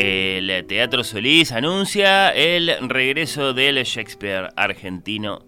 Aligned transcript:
El 0.00 0.64
Teatro 0.68 1.02
Solís 1.02 1.50
anuncia 1.50 2.28
el 2.30 2.88
regreso 2.88 3.52
del 3.52 3.82
Shakespeare 3.82 4.50
argentino 4.54 5.44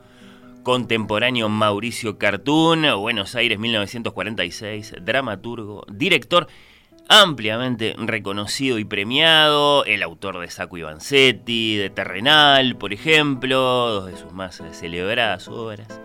contemporáneo 0.64 1.48
Mauricio 1.48 2.18
Cartún, 2.18 2.84
Buenos 2.96 3.36
Aires 3.36 3.60
1946, 3.60 4.96
dramaturgo, 5.02 5.84
director 5.88 6.48
ampliamente 7.08 7.94
reconocido 7.96 8.80
y 8.80 8.84
premiado, 8.84 9.84
el 9.84 10.02
autor 10.02 10.40
de 10.40 10.50
Saco 10.50 10.76
y 10.76 10.82
Vanzetti, 10.82 11.76
de 11.76 11.90
Terrenal, 11.90 12.76
por 12.76 12.92
ejemplo, 12.92 13.56
dos 13.56 14.06
de 14.06 14.16
sus 14.16 14.32
más 14.32 14.60
celebradas 14.72 15.46
obras. 15.46 16.00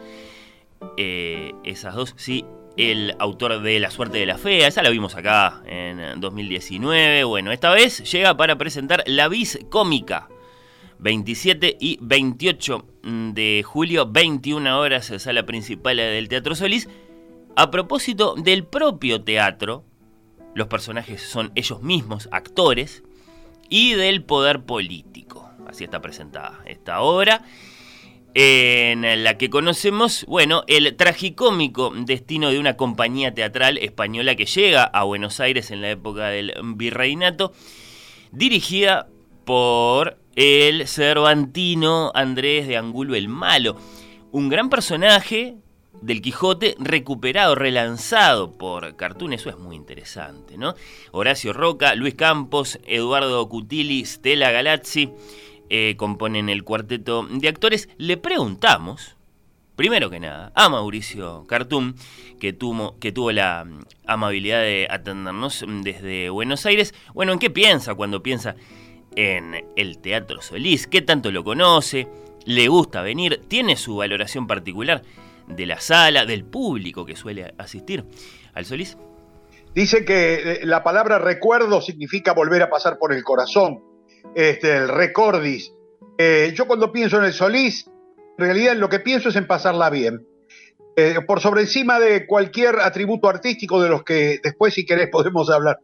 Eh, 0.98 1.52
esas 1.64 1.96
dos, 1.96 2.14
sí, 2.16 2.46
el 2.78 3.16
autor 3.20 3.62
de 3.62 3.80
La 3.80 3.90
suerte 3.90 4.18
de 4.18 4.26
la 4.26 4.38
fea, 4.38 4.68
esa 4.68 4.84
la 4.84 4.90
vimos 4.90 5.16
acá 5.16 5.62
en 5.66 6.20
2019. 6.20 7.24
Bueno, 7.24 7.52
esta 7.52 7.72
vez 7.72 8.10
llega 8.12 8.36
para 8.36 8.58
presentar 8.58 9.04
La 9.06 9.28
Vis 9.28 9.60
Cómica. 9.70 10.30
27 11.00 11.78
y 11.80 11.98
28 12.02 12.86
de 13.34 13.64
julio, 13.66 14.08
21 14.08 14.80
horas, 14.80 15.12
sala 15.18 15.46
principal 15.46 15.98
del 15.98 16.30
Teatro 16.30 16.56
Solís. 16.56 16.90
A 17.56 17.72
propósito 17.72 18.36
del 18.36 18.66
propio 18.66 19.22
teatro, 19.22 19.86
los 20.54 20.68
personajes 20.68 21.22
son 21.22 21.52
ellos 21.56 21.82
mismos, 21.82 22.30
actores, 22.32 23.04
y 23.70 23.94
del 23.94 24.24
poder 24.24 24.64
político. 24.64 25.50
Así 25.68 25.84
está 25.84 26.02
presentada 26.02 26.62
esta 26.66 27.02
obra 27.02 27.44
en 28.38 29.24
la 29.24 29.38
que 29.38 29.50
conocemos, 29.50 30.26
bueno, 30.28 30.66
el 30.68 30.94
tragicómico 30.98 31.94
destino 31.96 32.52
de 32.52 32.60
una 32.60 32.76
compañía 32.76 33.34
teatral 33.34 33.78
española 33.78 34.36
que 34.36 34.46
llega 34.46 34.84
a 34.84 35.04
Buenos 35.04 35.40
Aires 35.40 35.72
en 35.72 35.82
la 35.82 35.90
época 35.90 36.28
del 36.28 36.54
virreinato, 36.76 37.54
dirigida 38.34 39.08
por 39.46 40.18
el 40.36 40.86
cervantino 40.86 42.12
Andrés 42.14 42.68
de 42.68 42.76
Angulo 42.76 43.16
el 43.16 43.30
Malo, 43.30 43.78
un 44.34 44.50
gran 44.50 44.70
personaje 44.70 45.56
del 46.02 46.22
Quijote 46.22 46.76
recuperado, 46.78 47.56
relanzado 47.56 48.52
por 48.52 48.98
Cartoon, 48.98 49.32
eso 49.32 49.50
es 49.50 49.58
muy 49.58 49.78
interesante, 49.78 50.58
¿no? 50.58 50.76
Horacio 51.12 51.54
Roca, 51.54 51.96
Luis 51.96 52.16
Campos, 52.16 52.80
Eduardo 52.86 53.48
Cutili, 53.48 54.04
Stella 54.06 54.52
Galazzi, 54.52 55.10
eh, 55.70 55.96
componen 55.98 56.50
el 56.50 56.64
cuarteto 56.64 57.28
de 57.30 57.48
actores, 57.48 57.90
le 57.98 58.18
preguntamos, 58.18 59.16
primero 59.76 60.10
que 60.10 60.20
nada, 60.20 60.52
a 60.56 60.70
Mauricio 60.70 61.46
Cartum, 61.48 61.96
que 62.40 62.54
tuvo, 62.54 62.98
que 63.00 63.12
tuvo 63.12 63.32
la 63.32 63.66
mm, 63.66 63.86
amabilidad 64.06 64.62
de 64.62 64.88
atendernos 64.90 65.66
desde 65.84 66.30
Buenos 66.30 66.66
Aires, 66.66 66.94
bueno, 67.14 67.34
¿en 67.34 67.40
qué 67.40 67.50
piensa 67.50 67.96
cuando 67.96 68.22
piensa 68.22 68.56
en 69.16 69.66
el 69.76 69.98
Teatro 70.00 70.42
Solís? 70.42 70.88
¿Qué 70.88 71.02
tanto 71.02 71.32
lo 71.32 71.44
conoce? 71.44 72.08
¿Le 72.46 72.68
gusta 72.68 73.02
venir? 73.02 73.42
¿Tiene 73.48 73.76
su 73.76 73.96
valoración 73.96 74.48
particular 74.48 75.02
de 75.48 75.66
la 75.66 75.80
sala, 75.80 76.26
del 76.26 76.44
público 76.44 77.06
que 77.06 77.16
suele 77.16 77.54
asistir 77.58 78.06
al 78.54 78.66
Solís? 78.66 78.98
Dice 79.74 80.06
que 80.06 80.36
eh, 80.36 80.60
la 80.64 80.84
palabra 80.84 81.20
recuerdo 81.20 81.82
significa 81.82 82.34
volver 82.34 82.62
a 82.62 82.70
pasar 82.70 82.98
por 82.98 83.14
el 83.14 83.24
corazón 83.24 83.84
este, 84.34 84.78
el 84.78 84.88
recordis. 84.88 85.74
Eh, 86.18 86.54
yo 86.56 86.68
cuando 86.68 86.92
pienso 86.92 87.18
en 87.18 87.26
el 87.26 87.34
Solís, 87.34 87.90
en 88.38 88.46
realidad 88.46 88.76
lo 88.76 88.90
que 88.90 89.00
pienso 89.00 89.30
es 89.30 89.36
en 89.36 89.48
pasarla 89.48 89.90
bien. 89.90 90.26
Eh, 90.98 91.20
por 91.28 91.42
sobre 91.42 91.62
encima 91.62 92.00
de 92.00 92.26
cualquier 92.26 92.80
atributo 92.80 93.28
artístico 93.28 93.82
de 93.82 93.90
los 93.90 94.04
que 94.04 94.40
después, 94.42 94.74
si 94.74 94.86
querés, 94.86 95.10
podemos 95.12 95.50
hablar. 95.50 95.80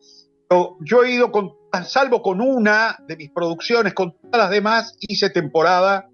Yo, 0.82 1.04
he 1.04 1.12
ido, 1.12 1.32
con, 1.32 1.54
salvo 1.86 2.22
con 2.22 2.42
una 2.42 2.98
de 3.08 3.16
mis 3.16 3.32
producciones, 3.32 3.94
con 3.94 4.14
todas 4.14 4.38
las 4.38 4.50
demás, 4.50 4.98
hice 5.00 5.30
temporada, 5.30 6.10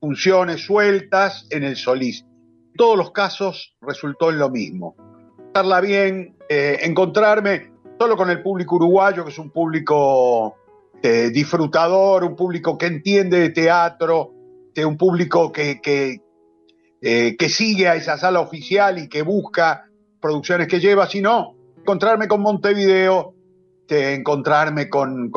funciones 0.00 0.62
sueltas 0.62 1.46
en 1.50 1.62
el 1.62 1.76
Solís. 1.76 2.22
En 2.22 2.74
todos 2.76 2.96
los 2.96 3.12
casos 3.12 3.76
resultó 3.80 4.30
en 4.30 4.38
lo 4.38 4.50
mismo. 4.50 4.96
Pasarla 5.52 5.80
bien, 5.80 6.36
eh, 6.48 6.78
encontrarme 6.82 7.70
solo 7.96 8.16
con 8.16 8.28
el 8.30 8.42
público 8.42 8.76
uruguayo, 8.76 9.24
que 9.24 9.30
es 9.30 9.38
un 9.38 9.50
público 9.50 10.56
este, 11.02 11.30
disfrutador, 11.30 12.24
un 12.24 12.36
público 12.36 12.76
que 12.76 12.84
entiende 12.84 13.40
de 13.40 13.48
teatro, 13.48 14.34
este, 14.68 14.84
un 14.84 14.98
público 14.98 15.50
que, 15.50 15.80
eh, 17.00 17.36
que, 17.38 17.48
sigue 17.48 17.88
a 17.88 17.94
esa 17.94 18.18
sala 18.18 18.40
oficial 18.40 18.98
y 18.98 19.08
que 19.08 19.22
busca 19.22 19.86
producciones 20.20 20.68
que 20.68 20.78
lleva, 20.78 21.06
sino 21.06 21.56
encontrarme 21.78 22.28
con 22.28 22.42
Montevideo, 22.42 23.34
encontrarme 23.88 24.90
con, 24.90 25.30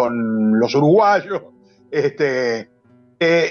los 0.59 0.75
uruguayos. 0.75 1.43
Este, 1.89 2.69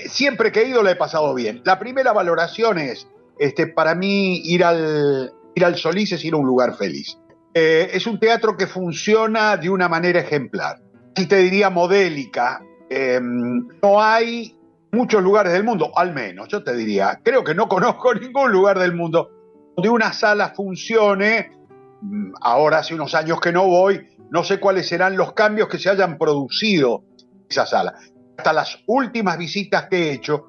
siempre 0.04 0.52
que 0.52 0.60
he 0.60 0.68
ido 0.68 0.82
le 0.82 0.90
he 0.90 0.96
pasado 0.96 1.32
bien. 1.32 1.62
La 1.64 1.78
primera 1.78 2.12
valoración 2.12 2.76
es, 2.76 3.08
este, 3.38 3.68
para 3.68 3.94
mí, 3.94 4.42
ir 4.44 4.64
al, 4.64 5.32
ir 5.54 5.64
al 5.64 5.76
Solís 5.76 6.12
es 6.12 6.22
ir 6.26 6.34
a 6.34 6.36
un 6.36 6.46
lugar 6.46 6.76
feliz. 6.76 7.16
Eh, 7.54 7.88
es 7.94 8.06
un 8.06 8.20
teatro 8.20 8.54
que 8.58 8.66
funciona 8.66 9.56
de 9.56 9.70
una 9.70 9.88
manera 9.88 10.20
ejemplar 10.20 10.81
te 11.14 11.36
diría 11.36 11.70
modélica. 11.70 12.62
Em, 12.88 13.68
no 13.82 14.02
hay 14.02 14.56
muchos 14.92 15.22
lugares 15.22 15.52
del 15.52 15.64
mundo, 15.64 15.90
al 15.96 16.12
menos 16.12 16.48
yo 16.48 16.62
te 16.62 16.74
diría, 16.74 17.20
creo 17.22 17.42
que 17.42 17.54
no 17.54 17.68
conozco 17.68 18.14
ningún 18.14 18.52
lugar 18.52 18.78
del 18.78 18.94
mundo 18.94 19.30
donde 19.76 19.88
una 19.88 20.12
sala 20.12 20.50
funcione. 20.54 21.52
Mm, 22.00 22.32
ahora 22.40 22.78
hace 22.78 22.94
unos 22.94 23.14
años 23.14 23.40
que 23.40 23.52
no 23.52 23.66
voy, 23.66 24.06
no 24.30 24.44
sé 24.44 24.60
cuáles 24.60 24.88
serán 24.88 25.16
los 25.16 25.32
cambios 25.32 25.68
que 25.68 25.78
se 25.78 25.90
hayan 25.90 26.18
producido 26.18 27.04
en 27.18 27.46
esa 27.48 27.66
sala. 27.66 27.94
Hasta 28.36 28.52
las 28.52 28.78
últimas 28.86 29.38
visitas 29.38 29.86
que 29.88 30.08
he 30.08 30.12
hecho, 30.12 30.46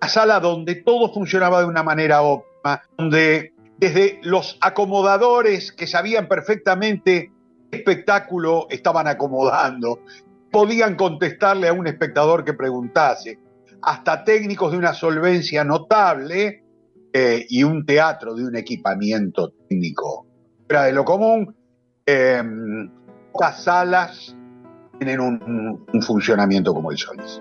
la 0.00 0.08
sala 0.08 0.40
donde 0.40 0.76
todo 0.76 1.12
funcionaba 1.12 1.60
de 1.60 1.66
una 1.66 1.82
manera 1.82 2.22
óptima, 2.22 2.82
donde 2.96 3.52
desde 3.78 4.20
los 4.22 4.58
acomodadores 4.60 5.72
que 5.72 5.86
sabían 5.86 6.28
perfectamente 6.28 7.32
espectáculo 7.72 8.66
estaban 8.70 9.08
acomodando. 9.08 10.00
Podían 10.50 10.94
contestarle 10.94 11.68
a 11.68 11.72
un 11.72 11.86
espectador 11.86 12.44
que 12.44 12.52
preguntase. 12.52 13.38
Hasta 13.82 14.22
técnicos 14.22 14.72
de 14.72 14.78
una 14.78 14.92
solvencia 14.92 15.64
notable 15.64 16.62
eh, 17.12 17.46
y 17.48 17.64
un 17.64 17.84
teatro 17.84 18.34
de 18.34 18.44
un 18.44 18.54
equipamiento 18.54 19.52
técnico 19.68 20.26
fuera 20.66 20.84
de 20.84 20.92
lo 20.92 21.04
común. 21.04 21.56
Eh, 22.06 22.42
salas 23.56 24.36
tienen 24.98 25.20
un, 25.20 25.84
un 25.92 26.02
funcionamiento 26.02 26.72
como 26.72 26.92
el 26.92 26.98
Solís. 26.98 27.40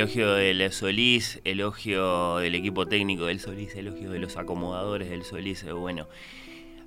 Elogio 0.00 0.32
del 0.32 0.72
Solís, 0.72 1.40
elogio 1.44 2.38
del 2.38 2.54
equipo 2.54 2.86
técnico 2.86 3.26
del 3.26 3.38
Solís, 3.38 3.74
elogio 3.74 4.10
de 4.10 4.18
los 4.18 4.38
acomodadores 4.38 5.10
del 5.10 5.24
Solís. 5.24 5.62
Eh, 5.64 5.72
bueno, 5.72 6.08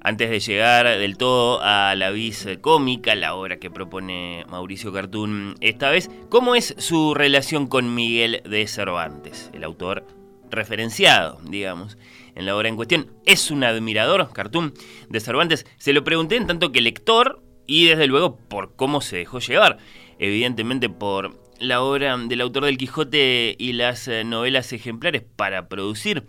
antes 0.02 0.32
de 0.32 0.40
llegar 0.40 0.88
del 0.98 1.16
todo 1.18 1.60
a 1.62 1.94
la 1.96 2.10
vis 2.10 2.48
cómica, 2.62 3.14
la 3.14 3.36
obra 3.36 3.58
que 3.58 3.70
propone 3.70 4.46
Mauricio 4.50 4.92
Cartún 4.92 5.54
esta 5.62 5.92
vez, 5.92 6.10
¿cómo 6.30 6.56
es 6.56 6.74
su 6.80 7.14
relación 7.14 7.68
con 7.68 7.94
Miguel 7.94 8.42
de 8.50 8.66
Cervantes, 8.66 9.52
el 9.54 9.64
autor 9.64 10.08
referenciado, 10.50 11.40
digamos, 11.44 12.00
en 12.34 12.48
la 12.48 12.56
obra 12.56 12.70
en 12.70 12.76
cuestión? 12.76 13.12
¿Es 13.28 13.52
un 13.52 13.64
admirador, 13.64 14.28
Cartún, 14.34 14.74
de 15.10 15.20
Cervantes? 15.20 15.68
Se 15.78 15.94
lo 15.94 16.04
pregunté 16.04 16.38
en 16.38 16.48
tanto 16.48 16.72
que 16.72 16.82
lector 16.82 17.44
y 17.68 17.86
desde 17.86 18.08
luego 18.08 18.38
por 18.38 18.76
cómo 18.76 19.02
se 19.02 19.18
dejó 19.18 19.38
llevar, 19.38 19.78
evidentemente 20.18 20.90
por 20.90 21.43
la 21.64 21.82
obra 21.82 22.18
del 22.18 22.42
autor 22.42 22.66
del 22.66 22.78
Quijote 22.78 23.56
y 23.58 23.74
las 23.74 24.08
eh, 24.08 24.24
novelas 24.24 24.74
ejemplares 24.74 25.24
para 25.36 25.68
producir 25.70 26.26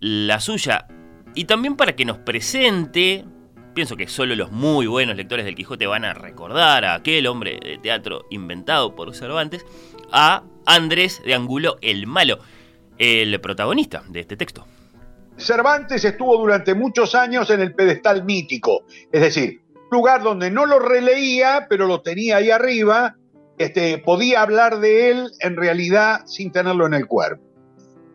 la 0.00 0.40
suya 0.40 0.86
y 1.34 1.44
también 1.44 1.76
para 1.76 1.96
que 1.96 2.04
nos 2.04 2.18
presente, 2.18 3.24
pienso 3.74 3.96
que 3.96 4.06
solo 4.06 4.34
los 4.36 4.52
muy 4.52 4.86
buenos 4.86 5.16
lectores 5.16 5.44
del 5.44 5.54
Quijote 5.54 5.86
van 5.86 6.04
a 6.04 6.14
recordar 6.14 6.84
a 6.84 6.94
aquel 6.94 7.26
hombre 7.26 7.58
de 7.62 7.78
teatro 7.78 8.26
inventado 8.30 8.94
por 8.94 9.14
Cervantes, 9.14 9.66
a 10.12 10.44
Andrés 10.64 11.22
de 11.24 11.34
Angulo 11.34 11.76
el 11.82 12.06
Malo, 12.06 12.38
el 12.98 13.40
protagonista 13.40 14.02
de 14.08 14.20
este 14.20 14.36
texto. 14.36 14.66
Cervantes 15.36 16.04
estuvo 16.04 16.38
durante 16.38 16.74
muchos 16.74 17.14
años 17.16 17.50
en 17.50 17.60
el 17.60 17.74
pedestal 17.74 18.24
mítico, 18.24 18.84
es 19.10 19.20
decir, 19.20 19.60
lugar 19.90 20.22
donde 20.22 20.50
no 20.50 20.66
lo 20.66 20.78
releía, 20.78 21.66
pero 21.68 21.86
lo 21.88 22.00
tenía 22.00 22.36
ahí 22.36 22.50
arriba, 22.50 23.16
este, 23.58 23.98
podía 23.98 24.42
hablar 24.42 24.80
de 24.80 25.10
él 25.10 25.30
en 25.40 25.56
realidad 25.56 26.22
sin 26.26 26.50
tenerlo 26.50 26.86
en 26.86 26.94
el 26.94 27.06
cuerpo. 27.06 27.42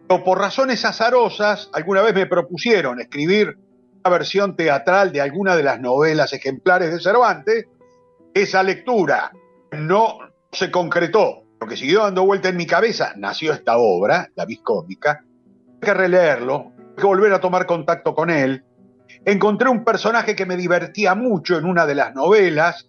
Pero 0.08 0.24
por 0.24 0.40
razones 0.40 0.86
azarosas, 0.86 1.70
alguna 1.74 2.02
vez 2.02 2.16
me 2.16 2.26
propusieron 2.26 3.00
escribir 3.00 3.58
una 4.04 4.12
versión 4.12 4.56
teatral 4.56 5.12
de 5.12 5.22
alguna 5.22 5.56
de 5.56 5.64
las 5.64 5.80
novelas 5.80 6.34
ejemplares 6.34 6.92
de 6.92 7.00
Cervantes. 7.00 7.66
Esa 8.34 8.64
lectura 8.64 9.32
no 9.72 10.18
se 10.52 10.72
concretó, 10.72 11.44
lo 11.62 11.68
que 11.68 11.78
siguió 11.78 12.04
dando 12.04 12.26
vuelta 12.26 12.50
en 12.50 12.58
mi 12.58 12.66
cabeza, 12.66 13.14
nació 13.18 13.54
esta 13.54 13.78
obra, 13.78 14.30
La 14.36 14.46
Viscómica. 14.46 15.24
Hay 15.74 15.80
que 15.80 15.94
releerlo, 15.94 16.74
hay 16.78 16.96
que 16.98 17.06
volver 17.06 17.34
a 17.34 17.40
tomar 17.40 17.66
contacto 17.66 18.16
con 18.16 18.30
él. 18.30 18.64
Encontré 19.26 19.70
un 19.70 19.84
personaje 19.84 20.36
que 20.36 20.46
me 20.46 20.58
divertía 20.58 21.16
mucho 21.16 21.58
en 21.58 21.66
una 21.66 21.86
de 21.86 21.96
las 21.96 22.16
novelas, 22.16 22.89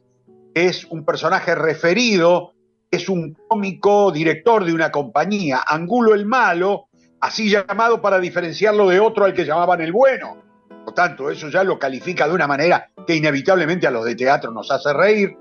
es 0.55 0.85
un 0.87 1.05
personaje 1.05 1.55
referido, 1.55 2.53
es 2.91 3.09
un 3.09 3.37
cómico 3.49 4.11
director 4.11 4.65
de 4.65 4.73
una 4.73 4.91
compañía, 4.91 5.61
Angulo 5.67 6.15
el 6.15 6.27
Malo, 6.27 6.89
así 7.21 7.51
llamado 7.51 8.01
para 8.01 8.19
diferenciarlo 8.19 8.89
de 8.89 9.01
otro 9.01 9.25
al 9.25 9.35
que 9.35 9.45
llamaban 9.45 9.81
el 9.81 9.93
bueno. 9.93 10.43
Por 10.85 10.95
tanto, 10.95 11.31
eso 11.31 11.49
ya 11.49 11.63
lo 11.63 11.79
califica 11.79 12.27
de 12.27 12.35
una 12.35 12.47
manera 12.47 12.91
que 13.07 13.15
inevitablemente 13.15 13.87
a 13.87 13.91
los 13.91 14.05
de 14.05 14.15
teatro 14.15 14.51
nos 14.51 14.71
hace 14.71 14.93
reír. 14.93 15.37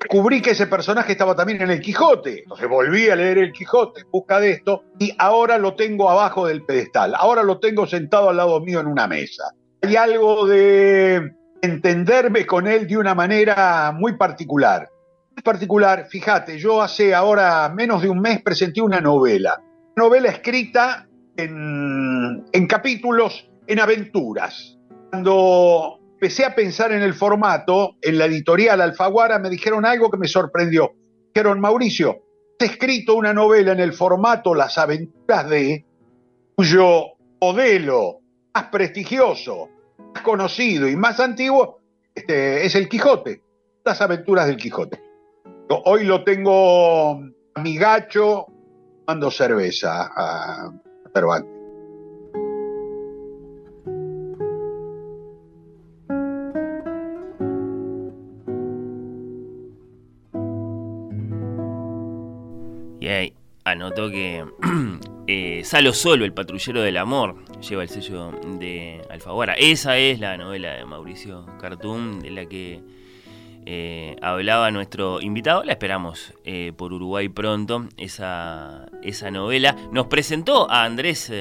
Descubrí 0.00 0.40
que 0.42 0.50
ese 0.50 0.66
personaje 0.66 1.12
estaba 1.12 1.34
también 1.34 1.62
en 1.62 1.70
el 1.70 1.80
Quijote, 1.80 2.40
entonces 2.40 2.68
volví 2.68 3.08
a 3.08 3.16
leer 3.16 3.38
el 3.38 3.52
Quijote 3.52 4.02
en 4.02 4.10
busca 4.10 4.38
de 4.38 4.52
esto 4.52 4.84
y 4.98 5.14
ahora 5.18 5.56
lo 5.56 5.74
tengo 5.74 6.10
abajo 6.10 6.46
del 6.46 6.62
pedestal, 6.62 7.14
ahora 7.16 7.42
lo 7.42 7.58
tengo 7.58 7.86
sentado 7.86 8.28
al 8.28 8.36
lado 8.36 8.60
mío 8.60 8.80
en 8.80 8.86
una 8.86 9.06
mesa. 9.06 9.44
Hay 9.82 9.96
algo 9.96 10.46
de 10.46 11.32
entenderme 11.64 12.46
con 12.46 12.66
él 12.66 12.86
de 12.86 12.96
una 12.96 13.14
manera 13.14 13.92
muy 13.92 14.16
particular. 14.16 14.88
Muy 15.34 15.42
particular, 15.42 16.06
fíjate, 16.08 16.58
yo 16.58 16.80
hace 16.80 17.14
ahora 17.14 17.68
menos 17.70 18.02
de 18.02 18.08
un 18.08 18.20
mes 18.20 18.42
presenté 18.42 18.80
una 18.80 19.00
novela, 19.00 19.60
novela 19.96 20.28
escrita 20.28 21.08
en, 21.36 22.66
capítulos, 22.68 23.50
en 23.66 23.80
aventuras. 23.80 24.78
Cuando 25.10 25.98
empecé 26.12 26.44
a 26.44 26.54
pensar 26.54 26.92
en 26.92 27.02
el 27.02 27.14
formato, 27.14 27.96
en 28.02 28.18
la 28.18 28.26
editorial 28.26 28.80
Alfaguara 28.80 29.38
me 29.38 29.50
dijeron 29.50 29.84
algo 29.84 30.10
que 30.10 30.18
me 30.18 30.28
sorprendió. 30.28 30.92
Dijeron, 31.34 31.60
Mauricio, 31.60 32.22
has 32.60 32.70
escrito 32.70 33.14
una 33.16 33.32
novela 33.32 33.72
en 33.72 33.80
el 33.80 33.92
formato 33.92 34.54
Las 34.54 34.78
aventuras 34.78 35.48
de, 35.48 35.84
cuyo 36.54 37.04
modelo 37.40 38.20
más 38.54 38.64
prestigioso, 38.66 39.68
conocido 40.22 40.88
y 40.88 40.96
más 40.96 41.20
antiguo 41.20 41.80
este, 42.14 42.64
es 42.64 42.74
el 42.74 42.88
Quijote, 42.88 43.42
las 43.84 44.00
aventuras 44.00 44.46
del 44.46 44.56
Quijote. 44.56 45.00
Hoy 45.84 46.04
lo 46.04 46.22
tengo 46.22 47.20
a 47.54 47.60
mi 47.62 47.76
gacho 47.76 48.46
tomando 49.06 49.30
cerveza 49.30 50.10
a 50.14 50.72
Cervantes. 51.12 51.54
Y 63.00 63.08
ahí 63.08 63.34
anotó 63.64 64.08
que 64.10 64.44
eh, 65.34 65.64
Salo 65.64 65.92
Solo, 65.92 66.24
el 66.24 66.32
patrullero 66.32 66.80
del 66.80 66.96
amor, 66.96 67.44
lleva 67.60 67.82
el 67.82 67.88
sello 67.88 68.30
de 68.60 69.02
Alfaguara. 69.10 69.54
Esa 69.54 69.98
es 69.98 70.20
la 70.20 70.36
novela 70.36 70.74
de 70.74 70.84
Mauricio 70.84 71.44
Cartoon, 71.60 72.20
de 72.20 72.30
la 72.30 72.46
que 72.46 72.80
eh, 73.66 74.14
hablaba 74.22 74.70
nuestro 74.70 75.20
invitado. 75.20 75.64
La 75.64 75.72
esperamos 75.72 76.34
eh, 76.44 76.72
por 76.76 76.92
Uruguay 76.92 77.28
pronto, 77.28 77.88
esa, 77.96 78.86
esa 79.02 79.32
novela. 79.32 79.76
Nos 79.90 80.06
presentó 80.06 80.70
a 80.70 80.84
Andrés 80.84 81.32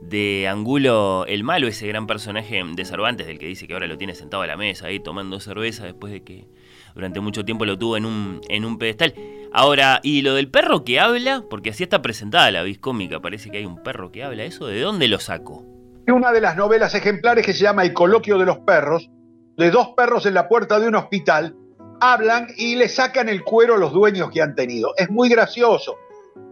de 0.00 0.48
Angulo 0.48 1.26
el 1.26 1.44
Malo, 1.44 1.68
ese 1.68 1.86
gran 1.88 2.06
personaje 2.06 2.62
de 2.64 2.84
Cervantes, 2.86 3.26
del 3.26 3.38
que 3.38 3.48
dice 3.48 3.66
que 3.66 3.74
ahora 3.74 3.86
lo 3.86 3.98
tiene 3.98 4.14
sentado 4.14 4.42
a 4.44 4.46
la 4.46 4.56
mesa 4.56 4.86
ahí 4.86 4.98
tomando 4.98 5.40
cerveza 5.40 5.84
después 5.84 6.10
de 6.10 6.22
que 6.22 6.46
durante 6.94 7.20
mucho 7.20 7.44
tiempo 7.44 7.64
lo 7.64 7.78
tuvo 7.78 7.96
en 7.96 8.04
un, 8.04 8.40
en 8.48 8.64
un 8.64 8.78
pedestal. 8.78 9.14
Ahora, 9.52 10.00
¿y 10.02 10.22
lo 10.22 10.34
del 10.34 10.48
perro 10.48 10.84
que 10.84 11.00
habla? 11.00 11.44
Porque 11.50 11.70
así 11.70 11.82
está 11.82 12.02
presentada 12.02 12.50
la 12.50 12.62
viscómica, 12.62 13.20
parece 13.20 13.50
que 13.50 13.58
hay 13.58 13.66
un 13.66 13.82
perro 13.82 14.12
que 14.12 14.22
habla. 14.22 14.44
¿Eso 14.44 14.66
de 14.66 14.80
dónde 14.80 15.08
lo 15.08 15.18
saco? 15.18 15.64
Una 16.06 16.32
de 16.32 16.40
las 16.40 16.56
novelas 16.56 16.94
ejemplares 16.94 17.44
que 17.44 17.52
se 17.52 17.64
llama 17.64 17.82
El 17.82 17.92
coloquio 17.92 18.38
de 18.38 18.46
los 18.46 18.58
perros, 18.58 19.10
de 19.56 19.70
dos 19.70 19.90
perros 19.96 20.26
en 20.26 20.34
la 20.34 20.48
puerta 20.48 20.78
de 20.78 20.88
un 20.88 20.94
hospital, 20.94 21.54
hablan 22.00 22.48
y 22.56 22.76
le 22.76 22.88
sacan 22.88 23.28
el 23.28 23.42
cuero 23.42 23.74
a 23.74 23.78
los 23.78 23.92
dueños 23.92 24.30
que 24.30 24.40
han 24.40 24.54
tenido. 24.54 24.92
Es 24.96 25.10
muy 25.10 25.28
gracioso. 25.28 25.96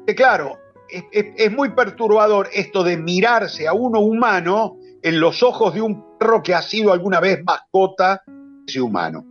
Que 0.06 0.14
claro, 0.14 0.58
es, 0.88 1.04
es, 1.12 1.26
es 1.36 1.52
muy 1.52 1.70
perturbador 1.70 2.48
esto 2.52 2.82
de 2.82 2.96
mirarse 2.96 3.66
a 3.68 3.72
uno 3.72 4.00
humano 4.00 4.76
en 5.02 5.20
los 5.20 5.42
ojos 5.42 5.74
de 5.74 5.80
un 5.80 6.18
perro 6.18 6.42
que 6.42 6.54
ha 6.54 6.62
sido 6.62 6.92
alguna 6.92 7.20
vez 7.20 7.42
mascota 7.44 8.22
de 8.26 8.64
ese 8.66 8.80
humano. 8.80 9.24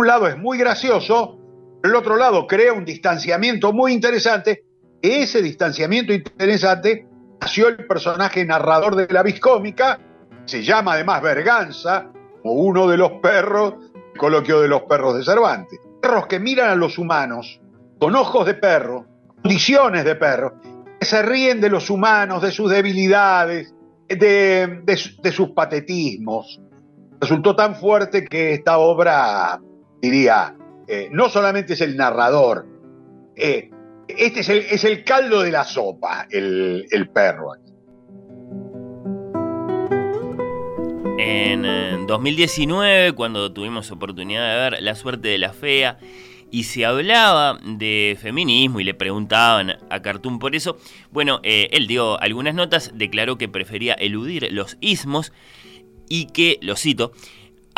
Un 0.00 0.06
lado 0.06 0.28
es 0.28 0.38
muy 0.38 0.56
gracioso, 0.56 1.38
el 1.84 1.94
otro 1.94 2.16
lado 2.16 2.46
crea 2.46 2.72
un 2.72 2.86
distanciamiento 2.86 3.70
muy 3.74 3.92
interesante. 3.92 4.64
Ese 5.02 5.42
distanciamiento 5.42 6.14
interesante 6.14 7.06
nació 7.38 7.68
el 7.68 7.86
personaje 7.86 8.42
narrador 8.46 8.96
de 8.96 9.12
la 9.12 9.22
viscómica, 9.22 10.00
se 10.46 10.62
llama 10.62 10.94
además 10.94 11.20
Berganza, 11.20 12.06
como 12.40 12.54
uno 12.54 12.88
de 12.88 12.96
los 12.96 13.12
perros, 13.20 13.74
el 14.14 14.18
coloquio 14.18 14.62
de 14.62 14.68
los 14.68 14.84
perros 14.84 15.18
de 15.18 15.22
Cervantes. 15.22 15.78
Perros 16.00 16.28
que 16.28 16.40
miran 16.40 16.70
a 16.70 16.76
los 16.76 16.96
humanos 16.96 17.60
con 17.98 18.16
ojos 18.16 18.46
de 18.46 18.54
perro, 18.54 19.04
condiciones 19.42 20.06
de 20.06 20.14
perro, 20.14 20.54
que 20.98 21.04
se 21.04 21.20
ríen 21.20 21.60
de 21.60 21.68
los 21.68 21.90
humanos, 21.90 22.40
de 22.40 22.52
sus 22.52 22.70
debilidades, 22.70 23.74
de, 24.08 24.16
de, 24.16 24.98
de 25.22 25.30
sus 25.30 25.50
patetismos. 25.50 26.58
Resultó 27.20 27.54
tan 27.54 27.74
fuerte 27.74 28.24
que 28.24 28.54
esta 28.54 28.78
obra, 28.78 29.60
diría, 30.00 30.56
eh, 30.86 31.08
no 31.12 31.28
solamente 31.28 31.74
es 31.74 31.80
el 31.80 31.96
narrador, 31.96 32.66
eh, 33.36 33.70
este 34.08 34.40
es 34.40 34.48
el, 34.48 34.58
es 34.58 34.84
el, 34.84 35.04
caldo 35.04 35.42
de 35.42 35.50
la 35.50 35.64
sopa, 35.64 36.26
el, 36.30 36.86
el 36.90 37.08
perro. 37.10 37.54
En 41.18 42.06
2019, 42.06 43.12
cuando 43.12 43.52
tuvimos 43.52 43.90
oportunidad 43.90 44.52
de 44.52 44.70
ver 44.70 44.82
La 44.82 44.94
suerte 44.94 45.28
de 45.28 45.38
la 45.38 45.52
fea, 45.52 45.98
y 46.50 46.64
se 46.64 46.84
hablaba 46.84 47.60
de 47.62 48.18
feminismo 48.20 48.80
y 48.80 48.84
le 48.84 48.94
preguntaban 48.94 49.78
a 49.88 50.02
Cartoon 50.02 50.38
por 50.38 50.54
eso, 50.54 50.78
bueno, 51.10 51.40
eh, 51.42 51.68
él 51.72 51.86
dio 51.86 52.20
algunas 52.20 52.54
notas, 52.54 52.92
declaró 52.94 53.38
que 53.38 53.48
prefería 53.48 53.94
eludir 53.94 54.48
los 54.50 54.76
ismos 54.80 55.32
y 56.08 56.26
que, 56.26 56.58
lo 56.60 56.76
cito, 56.76 57.12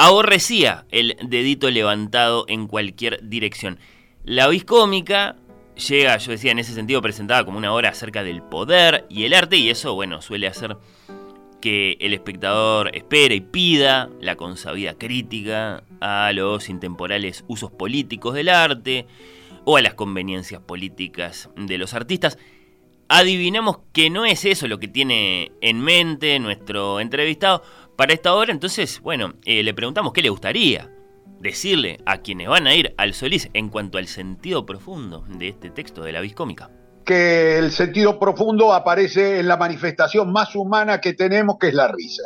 aborrecía 0.03 0.85
el 0.91 1.17
dedito 1.23 1.71
levantado 1.71 2.45
en 2.49 2.67
cualquier 2.67 3.21
dirección. 3.29 3.79
La 4.25 4.49
viscómica 4.49 5.37
llega, 5.77 6.17
yo 6.17 6.33
decía, 6.33 6.51
en 6.51 6.59
ese 6.59 6.75
sentido 6.75 7.01
presentada 7.01 7.45
como 7.45 7.59
una 7.59 7.73
obra 7.73 7.91
acerca 7.91 8.25
del 8.25 8.43
poder 8.43 9.07
y 9.09 9.23
el 9.23 9.33
arte, 9.33 9.59
y 9.59 9.71
eso, 9.71 9.95
bueno, 9.95 10.21
suele 10.21 10.49
hacer 10.49 10.77
que 11.61 11.99
el 12.01 12.15
espectador 12.15 12.91
espere 12.97 13.37
y 13.37 13.41
pida 13.43 14.11
la 14.21 14.35
consabida 14.35 14.95
crítica 14.95 15.85
a 16.01 16.33
los 16.33 16.69
intemporales 16.69 17.45
usos 17.47 17.71
políticos 17.71 18.35
del 18.35 18.49
arte 18.49 19.07
o 19.65 19.77
a 19.77 19.83
las 19.83 19.95
conveniencias 19.95 20.61
políticas 20.63 21.49
de 21.55 21.79
los 21.79 21.95
artistas. 21.95 22.39
Adivinamos 23.07 23.79
que 23.93 24.11
no 24.11 24.25
es 24.25 24.45
eso 24.47 24.67
lo 24.67 24.81
que 24.81 24.89
tiene 24.89 25.53
en 25.61 25.81
mente 25.81 26.41
nuestro 26.41 26.99
entrevistado 26.99 27.63
para 28.03 28.15
esta 28.15 28.35
obra, 28.35 28.51
entonces, 28.51 29.01
bueno, 29.01 29.35
eh, 29.45 29.63
le 29.63 29.73
preguntamos 29.75 30.13
qué 30.13 30.23
le 30.23 30.29
gustaría 30.29 30.91
decirle 31.39 31.99
a 32.05 32.19
quienes 32.19 32.49
van 32.49 32.67
a 32.67 32.75
ir 32.75 32.97
al 32.99 33.15
Solís 33.15 33.49
en 33.55 33.69
cuanto 33.69 33.97
al 33.97 34.09
sentido 34.09 34.67
profundo 34.67 35.25
de 35.29 35.47
este 35.47 35.71
texto 35.71 36.03
de 36.03 36.11
la 36.11 36.21
viscómica 36.21 36.69
que 37.07 37.59
el 37.59 37.71
sentido 37.71 38.19
profundo 38.19 38.73
aparece 38.73 39.39
en 39.39 39.47
la 39.47 39.57
manifestación 39.57 40.33
más 40.33 40.57
humana 40.57 41.01
que 41.01 41.13
tenemos, 41.13 41.59
que 41.61 41.69
es 41.69 41.75
la 41.75 41.87
risa. 41.87 42.25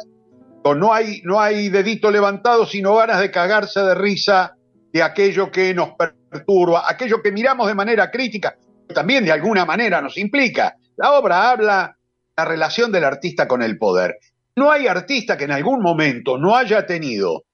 No 0.64 0.94
hay, 0.94 1.20
no 1.24 1.42
hay 1.42 1.68
dedito 1.68 2.10
levantado, 2.10 2.64
sino 2.64 2.94
ganas 2.94 3.20
de 3.20 3.30
cagarse 3.30 3.80
de 3.80 3.94
risa 3.94 4.56
de 4.94 5.02
aquello 5.02 5.50
que 5.50 5.74
nos 5.74 5.90
perturba, 5.90 6.84
aquello 6.88 7.20
que 7.20 7.32
miramos 7.32 7.68
de 7.68 7.74
manera 7.74 8.10
crítica, 8.10 8.56
también 8.94 9.26
de 9.26 9.32
alguna 9.32 9.66
manera 9.66 10.00
nos 10.00 10.16
implica. 10.16 10.74
La 10.96 11.12
obra 11.12 11.50
habla 11.50 11.98
la 12.34 12.44
relación 12.46 12.90
del 12.90 13.04
artista 13.04 13.46
con 13.46 13.62
el 13.62 13.76
poder. 13.76 14.16
No 14.56 14.70
hay 14.70 14.86
artista 14.86 15.36
que 15.36 15.44
en 15.44 15.52
algún 15.52 15.82
momento 15.82 16.38
no 16.38 16.56
haya 16.56 16.86
tenido 16.86 17.44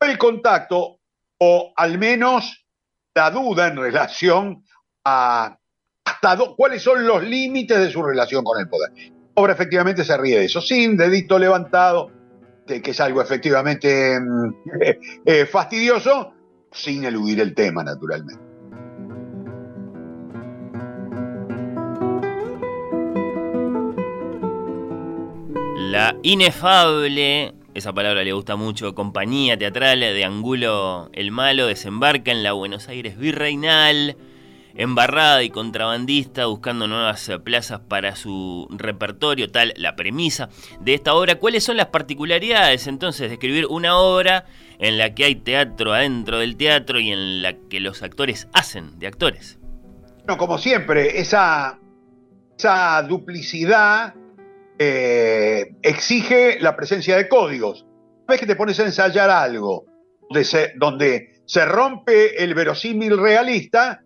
el 0.00 0.18
contacto 0.18 0.98
o 1.38 1.72
al 1.76 1.98
menos 1.98 2.66
la 3.14 3.30
duda 3.30 3.68
en 3.68 3.76
relación 3.76 4.64
a 5.04 5.56
hasta 6.04 6.36
cuáles 6.56 6.82
son 6.82 7.06
los 7.06 7.22
límites 7.22 7.78
de 7.78 7.90
su 7.90 8.02
relación 8.02 8.42
con 8.42 8.60
el 8.60 8.68
poder. 8.68 8.90
Obra 9.34 9.52
efectivamente 9.52 10.04
se 10.04 10.16
ríe 10.16 10.38
de 10.38 10.46
eso, 10.46 10.60
sin 10.60 10.96
dedito 10.96 11.38
levantado, 11.38 12.10
que, 12.66 12.82
es 12.84 13.00
algo 13.00 13.22
efectivamente 13.22 14.18
mm, 14.18 14.54
eh, 15.26 15.46
fastidioso, 15.46 16.32
sin 16.72 17.04
eludir 17.04 17.40
el 17.40 17.54
tema, 17.54 17.84
naturalmente. 17.84 18.47
La 25.90 26.16
inefable, 26.22 27.54
esa 27.72 27.94
palabra 27.94 28.22
le 28.22 28.34
gusta 28.34 28.56
mucho, 28.56 28.94
compañía 28.94 29.56
teatral 29.56 30.00
de 30.00 30.22
Angulo 30.22 31.08
el 31.14 31.30
Malo 31.30 31.66
desembarca 31.66 32.30
en 32.30 32.42
la 32.42 32.52
Buenos 32.52 32.88
Aires 32.88 33.16
virreinal, 33.16 34.18
embarrada 34.74 35.42
y 35.42 35.48
contrabandista, 35.48 36.44
buscando 36.44 36.88
nuevas 36.88 37.30
plazas 37.42 37.80
para 37.80 38.16
su 38.16 38.68
repertorio, 38.70 39.50
tal 39.50 39.72
la 39.78 39.96
premisa 39.96 40.50
de 40.78 40.92
esta 40.92 41.14
obra. 41.14 41.36
¿Cuáles 41.36 41.64
son 41.64 41.78
las 41.78 41.86
particularidades 41.86 42.86
entonces 42.86 43.30
de 43.30 43.36
escribir 43.36 43.64
una 43.64 43.96
obra 43.96 44.44
en 44.78 44.98
la 44.98 45.14
que 45.14 45.24
hay 45.24 45.36
teatro 45.36 45.94
adentro 45.94 46.38
del 46.38 46.58
teatro 46.58 47.00
y 47.00 47.12
en 47.12 47.40
la 47.40 47.54
que 47.54 47.80
los 47.80 48.02
actores 48.02 48.46
hacen 48.52 48.98
de 48.98 49.06
actores? 49.06 49.58
Bueno, 50.26 50.36
como 50.36 50.58
siempre, 50.58 51.18
esa, 51.18 51.78
esa 52.58 53.02
duplicidad 53.04 54.14
eh, 54.78 55.74
exige 55.82 56.60
la 56.60 56.76
presencia 56.76 57.16
de 57.16 57.28
códigos. 57.28 57.82
Una 57.82 58.26
vez 58.28 58.40
que 58.40 58.46
te 58.46 58.54
pones 58.54 58.78
a 58.78 58.84
ensayar 58.84 59.28
algo 59.28 59.86
donde 60.28 60.44
se, 60.44 60.72
donde 60.76 61.42
se 61.46 61.64
rompe 61.64 62.42
el 62.42 62.54
verosímil 62.54 63.18
realista, 63.18 64.02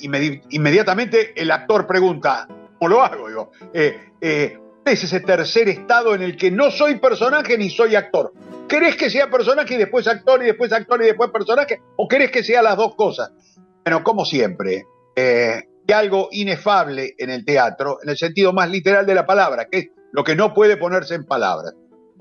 inmediatamente 0.00 1.32
el 1.40 1.50
actor 1.50 1.86
pregunta, 1.86 2.46
¿cómo 2.78 2.88
lo 2.88 3.02
hago? 3.02 3.28
Digo, 3.28 3.52
eh, 3.72 4.10
eh, 4.20 4.58
es 4.84 5.04
ese 5.04 5.20
tercer 5.20 5.70
estado 5.70 6.14
en 6.14 6.22
el 6.22 6.36
que 6.36 6.50
no 6.50 6.70
soy 6.70 6.96
personaje 6.98 7.56
ni 7.56 7.70
soy 7.70 7.94
actor. 7.94 8.34
¿Querés 8.68 8.96
que 8.96 9.08
sea 9.08 9.30
personaje 9.30 9.74
y 9.74 9.78
después 9.78 10.06
actor 10.06 10.42
y 10.42 10.46
después 10.46 10.70
actor 10.72 11.02
y 11.02 11.06
después 11.06 11.30
personaje? 11.30 11.80
¿O 11.96 12.06
querés 12.08 12.30
que 12.30 12.42
sea 12.42 12.60
las 12.60 12.76
dos 12.76 12.94
cosas? 12.94 13.32
Bueno, 13.84 14.04
como 14.04 14.24
siempre, 14.26 14.84
hay 15.16 15.62
algo 15.94 16.28
inefable 16.32 17.14
en 17.16 17.30
el 17.30 17.44
teatro, 17.44 17.98
en 18.02 18.10
el 18.10 18.18
sentido 18.18 18.52
más 18.52 18.68
literal 18.70 19.06
de 19.06 19.14
la 19.14 19.24
palabra, 19.24 19.66
que 19.70 19.78
es 19.78 19.86
lo 20.12 20.24
que 20.24 20.36
no 20.36 20.54
puede 20.54 20.76
ponerse 20.76 21.14
en 21.14 21.24
palabras. 21.24 21.74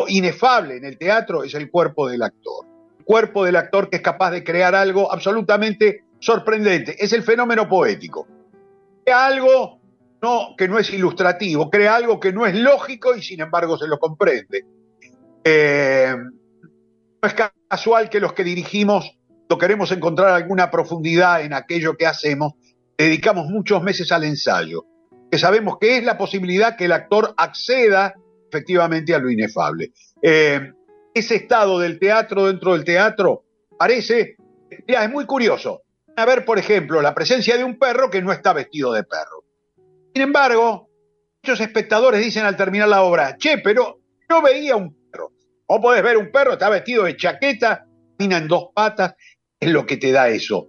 Inefable 0.07 0.77
en 0.77 0.85
el 0.85 0.97
teatro 0.97 1.43
es 1.43 1.53
el 1.53 1.69
cuerpo 1.69 2.07
del 2.07 2.23
actor. 2.23 2.65
El 2.99 3.05
cuerpo 3.05 3.43
del 3.43 3.55
actor 3.55 3.89
que 3.89 3.97
es 3.97 4.01
capaz 4.01 4.31
de 4.31 4.43
crear 4.43 4.75
algo 4.75 5.11
absolutamente 5.11 6.03
sorprendente. 6.19 6.95
Es 6.97 7.11
el 7.13 7.23
fenómeno 7.23 7.67
poético. 7.67 8.27
Crea 9.03 9.25
algo 9.25 9.79
no, 10.21 10.55
que 10.57 10.67
no 10.67 10.77
es 10.77 10.91
ilustrativo, 10.91 11.69
crea 11.69 11.95
algo 11.95 12.19
que 12.19 12.31
no 12.31 12.45
es 12.45 12.55
lógico 12.55 13.15
y 13.15 13.21
sin 13.21 13.41
embargo 13.41 13.77
se 13.77 13.87
lo 13.87 13.99
comprende. 13.99 14.65
Eh, 15.43 16.15
no 17.21 17.27
es 17.27 17.35
casual 17.67 18.09
que 18.09 18.19
los 18.19 18.33
que 18.33 18.43
dirigimos 18.43 19.17
lo 19.49 19.57
queremos 19.57 19.91
encontrar 19.91 20.29
alguna 20.29 20.69
profundidad 20.69 21.41
en 21.41 21.53
aquello 21.53 21.97
que 21.97 22.05
hacemos, 22.05 22.53
dedicamos 22.97 23.47
muchos 23.47 23.81
meses 23.81 24.11
al 24.11 24.25
ensayo 24.25 24.85
que 25.29 25.37
sabemos 25.37 25.77
que 25.79 25.97
es 25.97 26.03
la 26.03 26.17
posibilidad 26.17 26.75
que 26.75 26.85
el 26.85 26.91
actor 26.91 27.33
acceda 27.37 28.15
efectivamente 28.47 29.13
a 29.13 29.19
lo 29.19 29.29
inefable. 29.29 29.91
Eh, 30.21 30.71
ese 31.13 31.35
estado 31.35 31.79
del 31.79 31.99
teatro 31.99 32.47
dentro 32.47 32.73
del 32.73 32.83
teatro 32.83 33.43
parece, 33.77 34.35
ya, 34.87 35.03
es 35.03 35.11
muy 35.11 35.25
curioso. 35.25 35.83
A 36.15 36.25
ver, 36.25 36.43
por 36.45 36.59
ejemplo, 36.59 37.01
la 37.01 37.13
presencia 37.13 37.57
de 37.57 37.63
un 37.63 37.77
perro 37.77 38.09
que 38.09 38.21
no 38.21 38.31
está 38.31 38.53
vestido 38.53 38.91
de 38.91 39.03
perro. 39.03 39.45
Sin 40.13 40.23
embargo, 40.23 40.89
muchos 41.43 41.61
espectadores 41.61 42.21
dicen 42.21 42.45
al 42.45 42.57
terminar 42.57 42.89
la 42.89 43.03
obra, 43.03 43.37
che, 43.37 43.59
pero 43.59 43.99
no 44.27 44.41
veía 44.41 44.75
un 44.75 44.93
perro. 45.11 45.31
O 45.67 45.79
podés 45.79 46.03
ver 46.03 46.17
un 46.17 46.31
perro, 46.31 46.53
está 46.53 46.69
vestido 46.69 47.03
de 47.03 47.15
chaqueta, 47.15 47.85
camina 48.17 48.37
en 48.37 48.47
dos 48.47 48.69
patas, 48.73 49.15
es 49.59 49.69
lo 49.69 49.85
que 49.85 49.97
te 49.97 50.11
da 50.11 50.29
eso. 50.29 50.67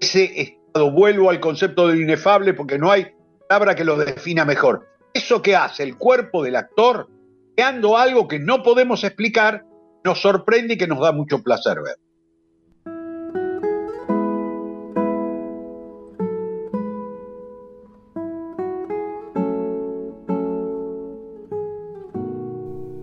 Ese 0.00 0.40
estado, 0.40 0.90
vuelvo 0.92 1.30
al 1.30 1.40
concepto 1.40 1.88
del 1.88 2.02
inefable 2.02 2.54
porque 2.54 2.78
no 2.78 2.90
hay 2.90 3.08
palabra 3.50 3.74
que 3.74 3.82
lo 3.82 3.96
defina 3.96 4.44
mejor. 4.44 4.86
Eso 5.12 5.42
que 5.42 5.56
hace 5.56 5.82
el 5.82 5.96
cuerpo 5.96 6.44
del 6.44 6.54
actor, 6.54 7.08
creando 7.56 7.98
algo 7.98 8.28
que 8.28 8.38
no 8.38 8.62
podemos 8.62 9.02
explicar, 9.02 9.64
nos 10.04 10.20
sorprende 10.20 10.74
y 10.74 10.78
que 10.78 10.86
nos 10.86 11.00
da 11.00 11.10
mucho 11.10 11.42
placer 11.42 11.78
ver. 11.82 11.96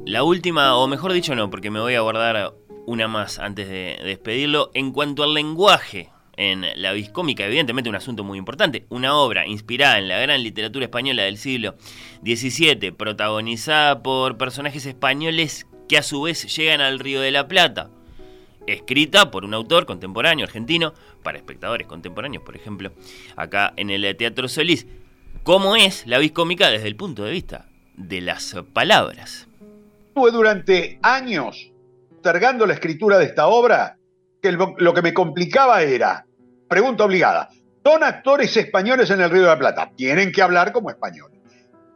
La 0.06 0.24
última, 0.24 0.78
o 0.78 0.88
mejor 0.88 1.12
dicho 1.12 1.36
no, 1.36 1.50
porque 1.50 1.70
me 1.70 1.82
voy 1.82 1.96
a 1.96 2.00
guardar 2.00 2.54
una 2.86 3.10
más 3.10 3.38
antes 3.38 3.68
de 3.68 4.00
despedirlo, 4.02 4.72
en 4.74 4.94
cuanto 4.94 5.24
al 5.24 5.34
lenguaje 5.34 6.10
en 6.38 6.66
la 6.76 6.94
viscómica, 6.94 7.46
evidentemente 7.46 7.90
un 7.90 7.96
asunto 7.96 8.24
muy 8.24 8.38
importante, 8.38 8.86
una 8.90 9.16
obra 9.16 9.48
inspirada 9.48 9.98
en 9.98 10.08
la 10.08 10.20
gran 10.20 10.42
literatura 10.44 10.86
española 10.86 11.24
del 11.24 11.38
siglo 11.38 11.76
XVII, 12.24 12.92
protagonizada 12.92 14.04
por 14.04 14.38
personajes 14.38 14.86
españoles 14.86 15.66
que 15.90 15.98
a 15.98 16.04
su 16.04 16.22
vez 16.22 16.56
llegan 16.56 16.80
al 16.80 17.00
Río 17.00 17.22
de 17.22 17.32
la 17.32 17.48
Plata, 17.48 17.90
escrita 18.68 19.32
por 19.32 19.46
un 19.46 19.56
autor 19.56 19.86
contemporáneo 19.86 20.46
argentino, 20.46 20.94
para 21.24 21.40
espectadores 21.40 21.88
contemporáneos, 21.88 22.44
por 22.44 22.56
ejemplo, 22.56 22.92
acá 23.36 23.74
en 23.76 23.90
el 23.90 24.16
Teatro 24.16 24.48
Solís. 24.48 24.88
¿Cómo 25.44 25.76
es 25.76 26.06
la 26.06 26.20
viscómica 26.20 26.70
desde 26.70 26.88
el 26.88 26.96
punto 26.96 27.24
de 27.24 27.32
vista 27.32 27.68
de 27.96 28.22
las 28.22 28.56
palabras? 28.74 29.48
Estuve 30.10 30.32
durante 30.32 31.00
años 31.02 31.72
postergando 32.10 32.66
la 32.66 32.74
escritura 32.74 33.18
de 33.18 33.26
esta 33.26 33.48
obra, 33.48 33.98
que 34.42 34.52
lo 34.52 34.94
que 34.94 35.02
me 35.02 35.14
complicaba 35.14 35.82
era 35.82 36.27
pregunta 36.68 37.06
obligada. 37.06 37.50
Son 37.84 38.04
actores 38.04 38.56
españoles 38.58 39.10
en 39.10 39.22
el 39.22 39.30
Río 39.30 39.44
de 39.44 39.48
la 39.48 39.60
Plata. 39.60 39.92
Tienen 39.96 40.32
que 40.32 40.42
hablar 40.42 40.72
como 40.74 40.90
españoles. 40.90 41.40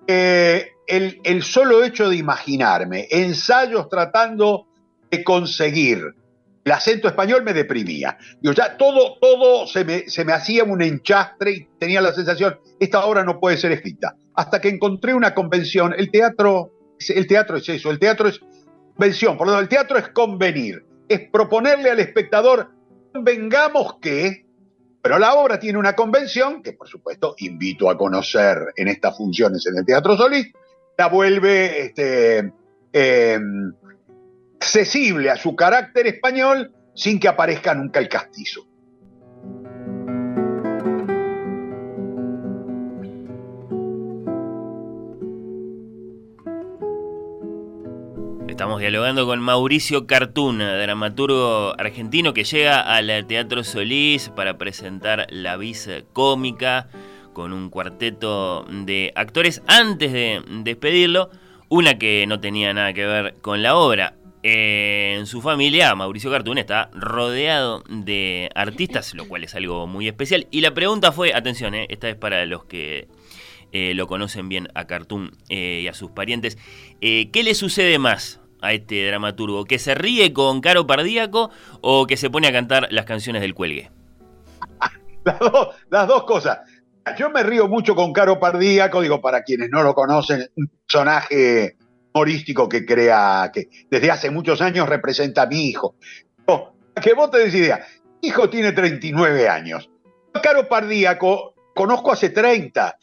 Eh, 0.07 0.71
el, 0.87 1.43
solo 1.43 1.83
hecho 1.83 2.09
de 2.09 2.17
imaginarme 2.17 3.07
ensayos 3.11 3.87
tratando 3.87 4.67
de 5.09 5.23
conseguir 5.23 6.15
el 6.63 6.71
acento 6.71 7.07
español 7.07 7.43
me 7.43 7.53
deprimía. 7.53 8.17
Yo 8.41 8.51
ya 8.51 8.77
todo, 8.77 9.17
todo 9.19 9.65
se 9.65 9.83
me, 9.83 10.07
se 10.09 10.23
me 10.23 10.33
hacía 10.33 10.63
un 10.63 10.81
enchastre 10.81 11.51
y 11.51 11.67
tenía 11.79 12.01
la 12.01 12.13
sensación, 12.13 12.59
esta 12.79 13.03
obra 13.05 13.23
no 13.23 13.39
puede 13.39 13.57
ser 13.57 13.71
escrita. 13.71 14.15
Hasta 14.35 14.61
que 14.61 14.69
encontré 14.69 15.13
una 15.13 15.33
convención. 15.33 15.95
El 15.97 16.11
teatro, 16.11 16.71
el 17.09 17.25
teatro 17.25 17.57
es 17.57 17.67
eso, 17.67 17.89
el 17.89 17.97
teatro 17.97 18.27
es 18.27 18.39
convención, 18.95 19.37
por 19.37 19.47
lo 19.47 19.53
tanto, 19.53 19.63
el 19.63 19.69
teatro 19.69 19.97
es 19.97 20.09
convenir, 20.09 20.85
es 21.09 21.21
proponerle 21.31 21.89
al 21.89 21.99
espectador, 21.99 22.69
convengamos 23.11 23.95
que 23.99 24.45
pero 25.01 25.17
la 25.17 25.33
obra 25.33 25.59
tiene 25.59 25.79
una 25.79 25.95
convención, 25.95 26.61
que 26.61 26.73
por 26.73 26.87
supuesto 26.87 27.35
invito 27.39 27.89
a 27.89 27.97
conocer 27.97 28.57
en 28.75 28.87
estas 28.87 29.17
funciones 29.17 29.65
en 29.65 29.77
el 29.77 29.85
Teatro 29.85 30.15
Solís, 30.15 30.51
la 30.97 31.07
vuelve 31.07 31.85
este, 31.85 32.53
em, 32.93 33.73
accesible 34.55 35.31
a 35.31 35.37
su 35.37 35.55
carácter 35.55 36.05
español 36.07 36.71
sin 36.93 37.19
que 37.19 37.27
aparezca 37.27 37.73
nunca 37.73 37.99
el 37.99 38.07
castizo. 38.07 38.67
Estamos 48.61 48.79
dialogando 48.79 49.25
con 49.25 49.39
Mauricio 49.39 50.05
Cartún, 50.05 50.59
dramaturgo 50.59 51.73
argentino 51.79 52.31
que 52.31 52.43
llega 52.43 52.79
al 52.79 53.25
Teatro 53.25 53.63
Solís 53.63 54.29
para 54.29 54.59
presentar 54.59 55.25
La 55.31 55.57
Vis 55.57 55.89
Cómica 56.13 56.87
con 57.33 57.53
un 57.53 57.71
cuarteto 57.71 58.67
de 58.69 59.13
actores. 59.15 59.63
Antes 59.65 60.13
de 60.13 60.43
despedirlo, 60.63 61.31
una 61.69 61.97
que 61.97 62.27
no 62.27 62.39
tenía 62.39 62.71
nada 62.71 62.93
que 62.93 63.07
ver 63.07 63.33
con 63.41 63.63
la 63.63 63.75
obra. 63.75 64.13
En 64.43 65.25
su 65.25 65.41
familia, 65.41 65.95
Mauricio 65.95 66.29
Cartún 66.29 66.59
está 66.59 66.91
rodeado 66.93 67.83
de 67.89 68.51
artistas, 68.53 69.15
lo 69.15 69.27
cual 69.27 69.43
es 69.43 69.55
algo 69.55 69.87
muy 69.87 70.07
especial. 70.07 70.45
Y 70.51 70.61
la 70.61 70.71
pregunta 70.71 71.11
fue, 71.11 71.33
atención, 71.33 71.73
eh, 71.73 71.87
esta 71.89 72.09
es 72.09 72.15
para 72.15 72.45
los 72.45 72.65
que 72.65 73.07
eh, 73.71 73.95
lo 73.95 74.05
conocen 74.05 74.49
bien 74.49 74.67
a 74.75 74.85
Cartoon 74.85 75.31
eh, 75.49 75.79
y 75.83 75.87
a 75.87 75.95
sus 75.95 76.11
parientes. 76.11 76.59
¿Qué 76.99 77.41
le 77.43 77.55
sucede 77.55 77.97
más 77.97 78.40
a 78.61 78.73
este 78.73 79.05
dramaturgo? 79.07 79.65
¿Que 79.65 79.79
se 79.79 79.95
ríe 79.95 80.33
con 80.33 80.61
Caro 80.61 80.87
Pardíaco 80.87 81.49
o 81.81 82.07
que 82.07 82.17
se 82.17 82.29
pone 82.29 82.47
a 82.47 82.51
cantar 82.51 82.87
las 82.91 83.05
canciones 83.05 83.41
del 83.41 83.53
cuelgue? 83.53 83.91
Las 85.89 86.07
dos, 86.07 86.23
cosas. 86.23 86.59
Yo 87.17 87.29
me 87.29 87.43
río 87.43 87.67
mucho 87.67 87.95
con 87.95 88.11
Caro 88.13 88.39
Pardíaco, 88.39 89.01
digo, 89.01 89.21
para 89.21 89.43
quienes 89.43 89.69
no 89.69 89.83
lo 89.83 89.93
conocen, 89.93 90.49
un 90.55 90.67
personaje 90.67 91.77
humorístico 92.13 92.67
que 92.67 92.85
crea, 92.85 93.51
que 93.53 93.69
desde 93.89 94.09
hace 94.09 94.31
muchos 94.31 94.61
años 94.61 94.89
representa 94.89 95.43
a 95.43 95.47
mi 95.47 95.67
hijo. 95.67 95.95
que 97.01 97.13
vos 97.13 97.29
te 97.31 97.39
des 97.39 97.53
idea, 97.53 97.85
mi 98.21 98.29
hijo 98.29 98.49
tiene 98.49 98.71
39 98.71 99.47
años. 99.47 99.89
Caro 100.41 100.67
Pardíaco 100.67 101.53
conozco 101.75 102.11
hace 102.11 102.29
30 102.29 102.97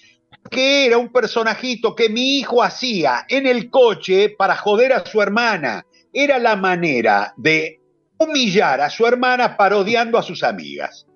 que 0.51 0.87
era 0.87 0.99
un 0.99 1.13
personajito 1.13 1.95
que 1.95 2.09
mi 2.09 2.39
hijo 2.39 2.63
hacía 2.63 3.25
en 3.29 3.47
el 3.47 3.71
coche 3.71 4.31
para 4.31 4.57
joder 4.57 4.93
a 4.93 5.05
su 5.05 5.21
hermana. 5.21 5.85
Era 6.13 6.39
la 6.39 6.57
manera 6.57 7.35
de 7.37 7.81
humillar 8.19 8.81
a 8.81 8.91
su 8.91 9.07
hermana 9.07 9.57
parodiando 9.57 10.19
a 10.19 10.23
sus 10.23 10.43
amigas. 10.43 11.07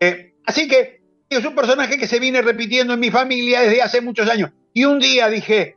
Eh, 0.00 0.34
así 0.46 0.66
que 0.66 1.00
es 1.28 1.44
un 1.44 1.54
personaje 1.54 1.98
que 1.98 2.08
se 2.08 2.18
viene 2.18 2.42
repitiendo 2.42 2.94
en 2.94 3.00
mi 3.00 3.10
familia 3.10 3.60
desde 3.60 3.82
hace 3.82 4.00
muchos 4.00 4.28
años. 4.28 4.50
Y 4.72 4.84
un 4.84 4.98
día 4.98 5.28
dije, 5.28 5.76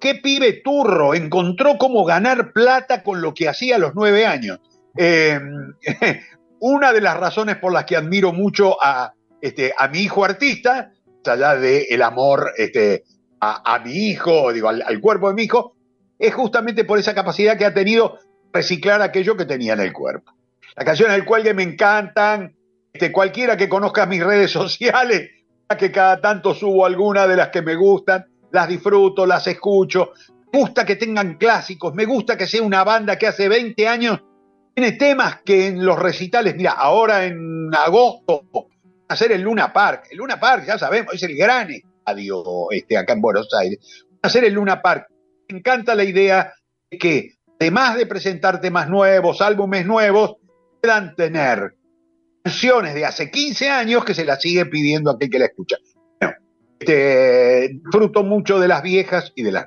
qué 0.00 0.14
pibe 0.16 0.60
turro, 0.64 1.14
encontró 1.14 1.76
cómo 1.78 2.04
ganar 2.04 2.52
plata 2.52 3.02
con 3.02 3.20
lo 3.20 3.34
que 3.34 3.48
hacía 3.48 3.76
a 3.76 3.78
los 3.78 3.94
nueve 3.94 4.26
años. 4.26 4.60
Eh, 4.96 5.38
una 6.60 6.92
de 6.92 7.00
las 7.00 7.18
razones 7.18 7.56
por 7.56 7.72
las 7.72 7.84
que 7.84 7.96
admiro 7.96 8.32
mucho 8.32 8.82
a, 8.82 9.12
este, 9.40 9.74
a 9.76 9.88
mi 9.88 10.00
hijo 10.00 10.24
artista 10.24 10.92
allá 11.28 11.56
del 11.56 12.02
amor 12.02 12.52
este, 12.56 13.04
a, 13.40 13.80
mi 13.84 13.92
hijo, 13.92 14.52
digo, 14.52 14.68
al, 14.68 15.00
cuerpo 15.00 15.28
de 15.28 15.34
mi 15.34 15.42
hijo, 15.42 15.76
es 16.18 16.34
justamente 16.34 16.84
por 16.84 16.98
esa 16.98 17.14
capacidad 17.14 17.56
que 17.56 17.64
ha 17.64 17.74
tenido 17.74 18.18
reciclar 18.52 19.02
aquello 19.02 19.36
que 19.36 19.44
tenía 19.44 19.74
en 19.74 19.80
el 19.80 19.92
cuerpo. 19.92 20.32
Las 20.74 20.84
canciones 20.84 21.16
del 21.16 21.24
cuelgue 21.24 21.54
me 21.54 21.62
encantan, 21.62 22.56
este, 22.92 23.12
cualquiera 23.12 23.56
que 23.56 23.68
conozca 23.68 24.06
mis 24.06 24.24
redes 24.24 24.50
sociales, 24.52 25.30
que 25.78 25.90
cada 25.90 26.20
tanto 26.20 26.54
subo 26.54 26.86
alguna 26.86 27.26
de 27.26 27.36
las 27.36 27.48
que 27.48 27.62
me 27.62 27.74
gustan, 27.74 28.24
las 28.52 28.68
disfruto, 28.68 29.26
las 29.26 29.46
escucho, 29.46 30.12
me 30.52 30.60
gusta 30.60 30.86
que 30.86 30.96
tengan 30.96 31.36
clásicos, 31.36 31.92
me 31.94 32.04
gusta 32.04 32.36
que 32.36 32.46
sea 32.46 32.62
una 32.62 32.84
banda 32.84 33.18
que 33.18 33.26
hace 33.26 33.48
20 33.48 33.88
años 33.88 34.20
tiene 34.74 34.92
temas 34.92 35.40
que 35.44 35.68
en 35.68 35.84
los 35.84 35.98
recitales, 35.98 36.54
mira, 36.54 36.72
ahora 36.72 37.24
en 37.24 37.74
agosto 37.74 38.44
hacer 39.08 39.32
el 39.32 39.42
Luna 39.42 39.72
Park. 39.72 40.08
El 40.10 40.18
Luna 40.18 40.38
Park, 40.38 40.64
ya 40.66 40.78
sabemos, 40.78 41.14
es 41.14 41.22
el 41.22 41.36
gran 41.36 41.70
estadio 41.70 42.70
este, 42.70 42.96
acá 42.96 43.12
en 43.12 43.20
Buenos 43.20 43.48
Aires. 43.58 44.04
Hacer 44.22 44.44
el 44.44 44.54
Luna 44.54 44.82
Park. 44.82 45.06
Me 45.48 45.58
encanta 45.58 45.94
la 45.94 46.04
idea 46.04 46.52
de 46.90 46.98
que, 46.98 47.34
además 47.60 47.96
de 47.96 48.06
presentar 48.06 48.60
temas 48.60 48.88
nuevos, 48.88 49.40
álbumes 49.40 49.86
nuevos, 49.86 50.36
puedan 50.80 51.14
tener 51.14 51.74
canciones 52.42 52.94
de 52.94 53.04
hace 53.04 53.30
15 53.30 53.70
años 53.70 54.04
que 54.04 54.14
se 54.14 54.24
las 54.24 54.40
sigue 54.40 54.66
pidiendo 54.66 55.10
a 55.10 55.14
aquel 55.14 55.30
que 55.30 55.38
la 55.38 55.46
escucha. 55.46 55.76
Bueno, 56.20 56.36
este, 56.78 57.80
mucho 58.24 58.58
de 58.58 58.68
las 58.68 58.82
viejas 58.82 59.32
y 59.34 59.42
de 59.42 59.52
las 59.52 59.66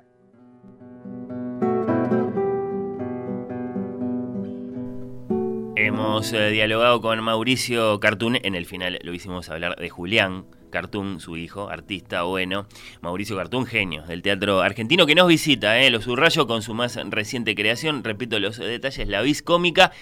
Hemos 5.81 6.33
eh, 6.33 6.49
dialogado 6.49 6.99
con 6.99 7.23
Mauricio 7.23 8.01
Cartún, 8.01 8.37
en 8.43 8.53
el 8.53 8.65
final 8.65 8.99
lo 9.01 9.13
hicimos 9.13 9.47
hablar 9.47 9.77
de 9.77 9.89
Julián 9.89 10.45
Cartún, 10.71 11.21
su 11.21 11.37
hijo, 11.37 11.69
artista 11.69 12.23
bueno, 12.23 12.67
Mauricio 12.99 13.37
Cartún, 13.37 13.65
genio 13.65 14.03
del 14.03 14.21
teatro 14.21 14.59
argentino, 14.59 15.05
que 15.05 15.15
nos 15.15 15.29
visita, 15.29 15.79
eh, 15.79 15.89
lo 15.89 16.01
subrayo 16.01 16.47
con 16.47 16.63
su 16.63 16.73
más 16.73 16.99
reciente 17.09 17.55
creación, 17.55 18.03
repito 18.03 18.41
los 18.41 18.57
detalles, 18.57 19.07
La 19.07 19.21
Vis 19.21 19.41
Cómica, 19.41 19.93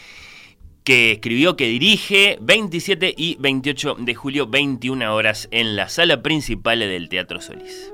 que 0.84 1.12
escribió, 1.12 1.56
que 1.56 1.68
dirige 1.68 2.40
27 2.42 3.14
y 3.16 3.38
28 3.40 3.98
de 4.00 4.16
julio, 4.16 4.48
21 4.48 5.14
horas, 5.14 5.48
en 5.52 5.76
la 5.76 5.90
sala 5.90 6.24
principal 6.24 6.80
del 6.80 7.08
Teatro 7.08 7.40
Solís. 7.40 7.94